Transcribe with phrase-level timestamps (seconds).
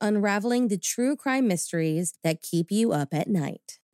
[0.00, 3.78] unraveling the true crime mysteries that keep you up at night.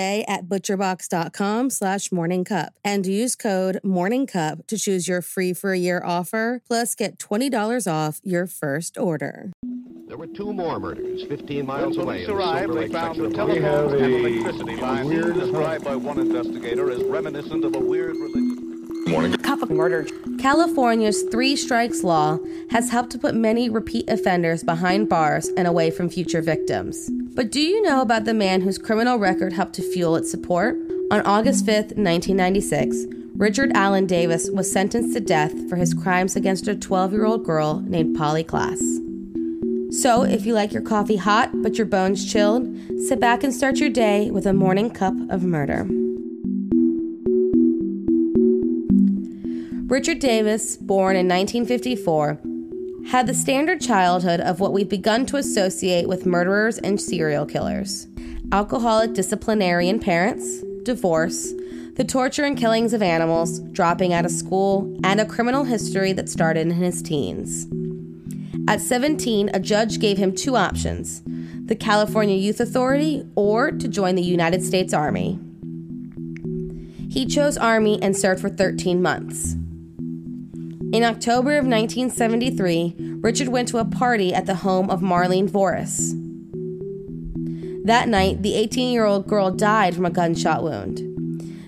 [0.00, 6.02] at butcherbox.com slash morningcup and use code morningcup to choose your free for a year
[6.04, 9.52] offer plus get $20 off your first order.
[10.08, 12.24] There were two more murders 15 miles When away.
[12.24, 15.34] police in the arrived, Silver they found the of telephones and a electricity lines weird
[15.34, 19.04] described by one investigator as reminiscent of a weird religion.
[19.06, 19.32] Morning.
[19.38, 20.06] Cup of murder.
[20.38, 22.38] California's three strikes law
[22.70, 27.10] has helped to put many repeat offenders behind bars and away from future victims.
[27.40, 30.76] But do you know about the man whose criminal record helped to fuel its support?
[31.10, 36.68] On August 5, 1996, Richard Allan Davis was sentenced to death for his crimes against
[36.68, 38.78] a 12 year old girl named Polly Klaas.
[40.02, 42.68] So, if you like your coffee hot but your bones chilled,
[43.08, 45.86] sit back and start your day with a morning cup of murder.
[49.86, 52.38] Richard Davis, born in 1954,
[53.08, 58.06] had the standard childhood of what we've begun to associate with murderers and serial killers
[58.52, 61.52] alcoholic disciplinarian parents, divorce,
[61.94, 66.28] the torture and killings of animals, dropping out of school, and a criminal history that
[66.28, 67.66] started in his teens.
[68.66, 71.22] At 17, a judge gave him two options
[71.66, 75.38] the California Youth Authority or to join the United States Army.
[77.08, 79.54] He chose Army and served for 13 months.
[80.92, 86.16] In October of 1973, Richard went to a party at the home of Marlene Voris.
[87.84, 91.00] That night, the 18 year old girl died from a gunshot wound.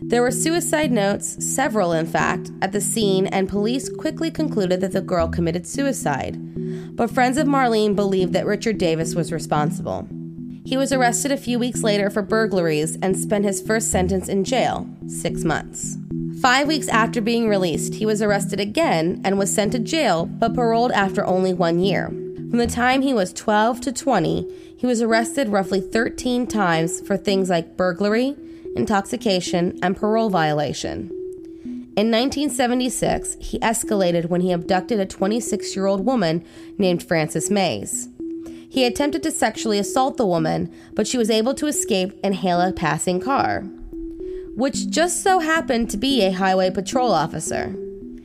[0.00, 4.92] There were suicide notes, several in fact, at the scene, and police quickly concluded that
[4.92, 6.96] the girl committed suicide.
[6.96, 10.08] But friends of Marlene believed that Richard Davis was responsible.
[10.64, 14.44] He was arrested a few weeks later for burglaries and spent his first sentence in
[14.44, 15.98] jail six months.
[16.40, 20.54] Five weeks after being released, he was arrested again and was sent to jail, but
[20.54, 22.06] paroled after only one year.
[22.08, 27.18] From the time he was 12 to 20, he was arrested roughly 13 times for
[27.18, 28.36] things like burglary,
[28.74, 31.10] intoxication, and parole violation.
[31.94, 36.42] In 1976, he escalated when he abducted a 26 year old woman
[36.78, 38.08] named Frances Mays.
[38.70, 42.62] He attempted to sexually assault the woman, but she was able to escape and hail
[42.62, 43.64] a passing car,
[44.60, 47.74] which just so happened to be a highway patrol officer.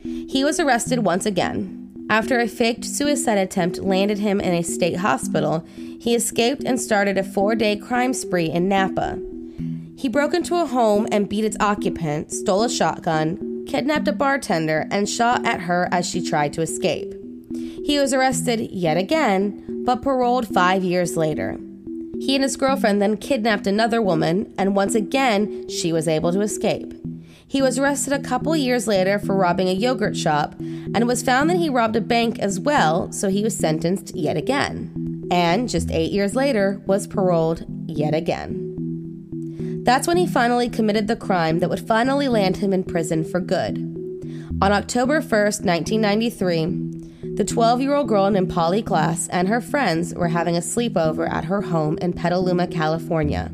[0.02, 1.82] He was arrested once again.
[2.10, 7.16] After a faked suicide attempt landed him in a state hospital, he escaped and started
[7.16, 9.18] a four day crime spree in Napa.
[9.96, 14.86] He broke into a home and beat its occupant, stole a shotgun, kidnapped a bartender,
[14.90, 17.14] and shot at her as she tried to escape.
[17.50, 21.58] He was arrested yet again, but paroled five years later.
[22.20, 26.40] He and his girlfriend then kidnapped another woman, and once again, she was able to
[26.40, 26.94] escape.
[27.48, 31.22] He was arrested a couple years later for robbing a yogurt shop, and it was
[31.22, 35.26] found that he robbed a bank as well, so he was sentenced yet again.
[35.30, 39.82] And just eight years later, was paroled yet again.
[39.84, 43.38] That's when he finally committed the crime that would finally land him in prison for
[43.38, 43.78] good.
[44.60, 46.95] On October 1st, 1993,
[47.36, 51.30] the 12 year old girl named Polly Klaas and her friends were having a sleepover
[51.30, 53.52] at her home in Petaluma, California.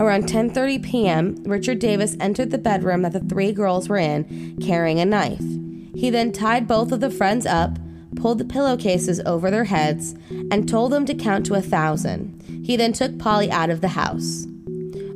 [0.00, 4.98] Around 10:30 p.m., Richard Davis entered the bedroom that the three girls were in, carrying
[4.98, 5.44] a knife.
[5.94, 7.78] He then tied both of the friends up,
[8.16, 10.16] pulled the pillowcases over their heads,
[10.50, 12.42] and told them to count to a thousand.
[12.64, 14.48] He then took Polly out of the house.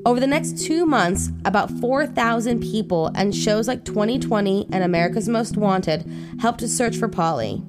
[0.05, 5.57] Over the next two months, about 4,000 people and shows like 2020 and America's Most
[5.57, 7.63] Wanted helped to search for Polly.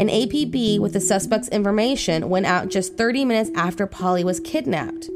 [0.00, 5.08] An APB with the suspect's information went out just 30 minutes after Polly was kidnapped.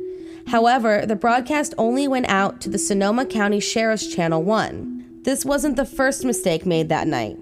[0.46, 5.22] However, the broadcast only went out to the Sonoma County Sheriff's Channel 1.
[5.24, 7.38] This wasn't the first mistake made that night.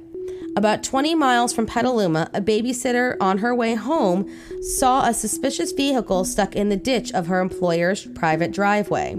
[0.56, 4.26] About 20 miles from Petaluma, a babysitter on her way home
[4.62, 9.14] saw a suspicious vehicle stuck in the ditch of her employer's private driveway.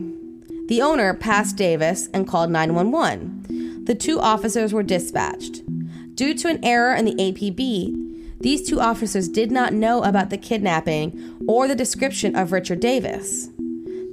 [0.70, 3.86] The owner passed Davis and called 911.
[3.86, 5.62] The two officers were dispatched.
[6.16, 7.97] Due to an error in the APB,
[8.40, 13.50] these two officers did not know about the kidnapping or the description of Richard Davis.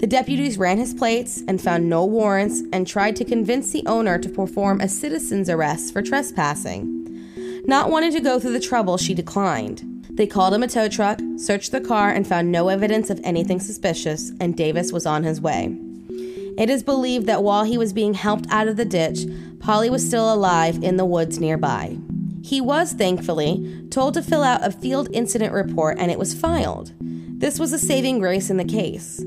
[0.00, 4.19] The deputies ran his plates and found no warrants and tried to convince the owner
[4.19, 7.03] to perform a citizen's arrest for trespassing.
[7.67, 9.82] Not wanting to go through the trouble, she declined.
[10.11, 13.61] They called him a tow truck, searched the car, and found no evidence of anything
[13.61, 15.76] suspicious, and Davis was on his way.
[16.56, 19.26] It is believed that while he was being helped out of the ditch,
[19.59, 21.99] Polly was still alive in the woods nearby.
[22.44, 26.93] He was, thankfully, told to fill out a field incident report and it was filed.
[27.00, 29.25] This was a saving grace in the case.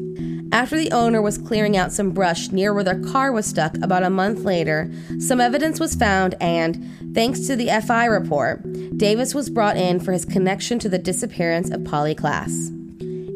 [0.52, 4.04] After the owner was clearing out some brush near where their car was stuck about
[4.04, 8.62] a month later, some evidence was found, and thanks to the FI report,
[8.98, 12.72] Davis was brought in for his connection to the disappearance of Polly Klaas.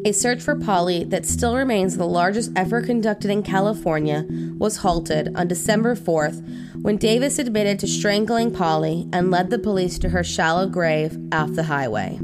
[0.04, 4.26] A search for Polly that still remains the largest ever conducted in California
[4.58, 6.42] was halted on December 4th
[6.82, 11.52] when Davis admitted to strangling Polly and led the police to her shallow grave off
[11.52, 12.18] the highway.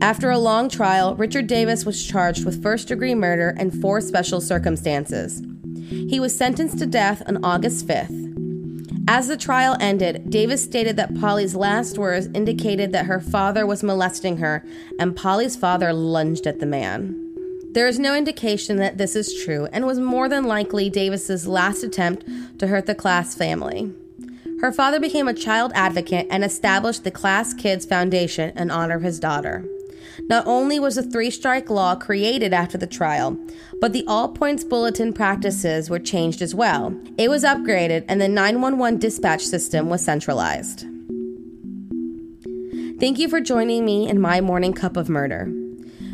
[0.00, 4.40] After a long trial, Richard Davis was charged with first degree murder and four special
[4.40, 5.42] circumstances.
[5.88, 8.31] He was sentenced to death on August 5th.
[9.08, 13.82] As the trial ended, Davis stated that Polly's last words indicated that her father was
[13.82, 14.64] molesting her,
[14.98, 17.18] and Polly's father lunged at the man.
[17.72, 21.82] There is no indication that this is true and was more than likely Davis's last
[21.82, 22.24] attempt
[22.58, 23.92] to hurt the Klaas family.
[24.60, 29.02] Her father became a child advocate and established the Klaas Kids Foundation in honor of
[29.02, 29.64] his daughter.
[30.28, 33.38] Not only was the three strike law created after the trial,
[33.80, 36.94] but the all points bulletin practices were changed as well.
[37.18, 40.86] It was upgraded and the 911 dispatch system was centralized.
[43.00, 45.52] Thank you for joining me in my morning cup of murder.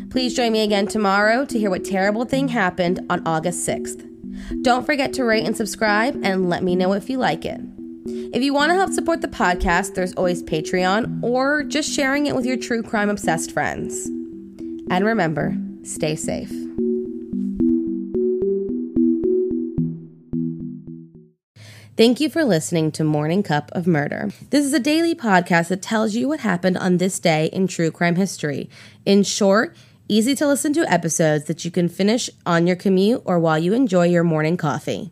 [0.09, 4.05] Please join me again tomorrow to hear what terrible thing happened on August 6th.
[4.63, 7.61] Don't forget to rate and subscribe and let me know if you like it.
[8.33, 12.35] If you want to help support the podcast, there's always Patreon or just sharing it
[12.35, 14.07] with your true crime obsessed friends.
[14.89, 16.51] And remember, stay safe.
[21.97, 24.29] Thank you for listening to Morning Cup of Murder.
[24.51, 27.91] This is a daily podcast that tells you what happened on this day in true
[27.91, 28.69] crime history.
[29.05, 29.75] In short,
[30.07, 33.73] easy to listen to episodes that you can finish on your commute or while you
[33.73, 35.11] enjoy your morning coffee.